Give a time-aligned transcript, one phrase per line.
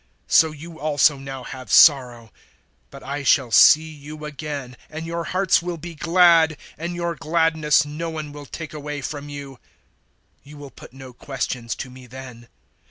[0.27, 2.31] 016:022 So you also now have sorrow;
[2.89, 7.85] but I shall see you again, and your hearts will be glad, and your gladness
[7.85, 9.59] no one will take away from you.
[10.39, 12.47] 016:023 You will put no questions to me then.